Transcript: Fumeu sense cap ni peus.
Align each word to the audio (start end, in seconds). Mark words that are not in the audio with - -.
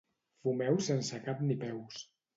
Fumeu 0.47 0.79
sense 0.87 1.19
cap 1.29 1.47
ni 1.51 1.59
peus. 1.67 2.05